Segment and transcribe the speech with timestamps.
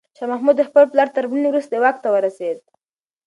[0.17, 2.59] شاه محمود د خپل پلار تر مړینې وروسته واک ته ورسېد.